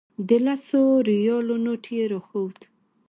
د 0.27 0.29
لسو 0.45 0.81
ریالو 1.09 1.55
نوټ 1.65 1.83
یې 1.95 2.03
راښود. 2.11 2.57